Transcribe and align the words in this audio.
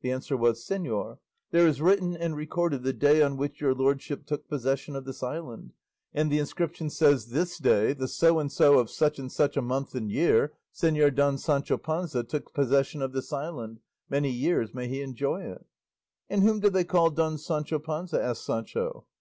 The 0.00 0.10
answer 0.10 0.36
was, 0.36 0.64
"Señor, 0.64 1.18
there 1.52 1.64
is 1.64 1.80
written 1.80 2.16
and 2.16 2.34
recorded 2.34 2.82
the 2.82 2.92
day 2.92 3.22
on 3.22 3.36
which 3.36 3.60
your 3.60 3.72
lordship 3.72 4.26
took 4.26 4.48
possession 4.48 4.96
of 4.96 5.04
this 5.04 5.22
island, 5.22 5.74
and 6.12 6.28
the 6.28 6.40
inscription 6.40 6.90
says, 6.90 7.26
'This 7.28 7.58
day, 7.58 7.92
the 7.92 8.08
so 8.08 8.40
and 8.40 8.50
so 8.50 8.80
of 8.80 8.90
such 8.90 9.20
and 9.20 9.30
such 9.30 9.56
a 9.56 9.62
month 9.62 9.94
and 9.94 10.10
year, 10.10 10.52
Señor 10.74 11.14
Don 11.14 11.38
Sancho 11.38 11.76
Panza 11.78 12.24
took 12.24 12.52
possession 12.52 13.00
of 13.00 13.12
this 13.12 13.32
island; 13.32 13.78
many 14.08 14.30
years 14.32 14.74
may 14.74 14.88
he 14.88 15.02
enjoy 15.02 15.42
it.'" 15.42 15.64
"And 16.28 16.42
whom 16.42 16.58
do 16.58 16.68
they 16.68 16.82
call 16.82 17.10
Don 17.10 17.38
Sancho 17.38 17.78
Panza?" 17.78 18.20
asked 18.20 18.44
Sancho. 18.44 19.06